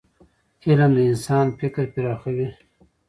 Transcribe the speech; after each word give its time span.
علم 0.65 0.91
د 0.95 0.99
انسان 1.11 1.45
فکر 1.59 1.83
پراخوي. 1.93 2.49